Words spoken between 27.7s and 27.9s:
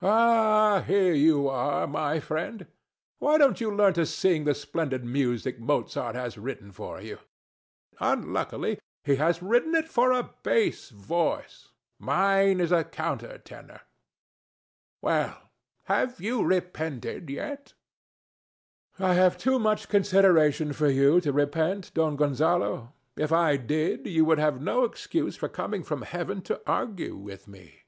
STATUE.